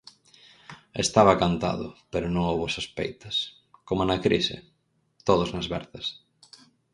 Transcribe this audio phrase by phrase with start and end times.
[1.05, 3.35] Estaba cantado, pero non houbo sospeitas;
[3.87, 4.57] coma na crise:
[5.27, 6.05] todos nas verzas.